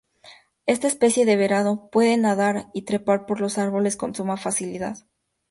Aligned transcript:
Esta 0.65 0.87
especie 0.87 1.27
de 1.27 1.35
varano 1.37 1.87
puede 1.91 2.17
nadar 2.17 2.69
y 2.73 2.85
trepar 2.85 3.27
por 3.27 3.39
los 3.39 3.59
árboles 3.59 3.97
con 3.97 4.15
suma 4.15 4.35
facilidad. 4.35 4.97